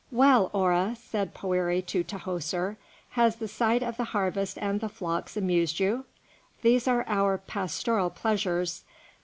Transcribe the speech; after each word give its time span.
"Well, 0.09 0.47
Hora," 0.47 0.97
said 0.99 1.35
Poëri 1.35 1.85
to 1.85 2.03
Tahoser, 2.03 2.77
"has 3.11 3.35
the 3.35 3.47
sight 3.47 3.83
of 3.83 3.97
the 3.97 4.03
harvest 4.17 4.57
and 4.59 4.79
the 4.81 4.89
flocks 4.89 5.37
amused 5.37 5.79
you? 5.79 6.05
These 6.63 6.87
are 6.87 7.05
our 7.07 7.37
pastoral 7.37 8.09
pleasures. 8.09 8.83